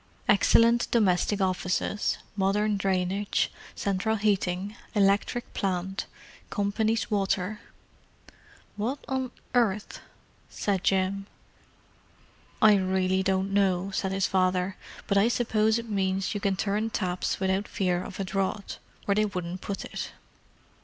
"Excellent 0.27 0.89
domestic 0.89 1.41
offices, 1.41 2.17
modern 2.35 2.75
drainage, 2.75 3.51
central 3.75 4.15
heating, 4.15 4.75
electric 4.95 5.53
plant, 5.53 6.07
Company's 6.49 7.11
water——" 7.11 7.59
"What 8.77 8.97
on 9.07 9.29
earth——?" 9.53 9.99
said 10.49 10.83
Jim. 10.83 11.27
"I 12.63 12.77
really 12.77 13.21
don't 13.21 13.53
know," 13.53 13.91
said 13.93 14.11
his 14.11 14.25
father. 14.25 14.75
"But 15.05 15.19
I 15.19 15.27
suppose 15.27 15.77
it 15.77 15.87
means 15.87 16.33
you 16.33 16.39
can 16.41 16.55
turn 16.55 16.89
taps 16.89 17.39
without 17.39 17.67
fear 17.67 18.03
of 18.03 18.19
a 18.19 18.23
drought, 18.23 18.79
or 19.07 19.13
they 19.13 19.25
wouldn't 19.25 19.61
put 19.61 19.85
it. 19.85 20.13